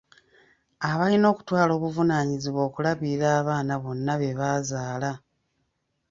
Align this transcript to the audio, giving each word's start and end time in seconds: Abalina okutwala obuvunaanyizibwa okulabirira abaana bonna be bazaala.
Abalina 0.89 1.27
okutwala 1.33 1.71
obuvunaanyizibwa 1.77 2.61
okulabirira 2.67 3.27
abaana 3.39 3.73
bonna 3.83 4.13
be 4.19 4.29
bazaala. 4.39 5.11